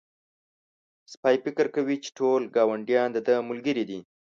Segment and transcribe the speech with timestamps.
[1.11, 3.99] سپی فکر کوي چې ټول ګاونډيان د ده ملګري دي.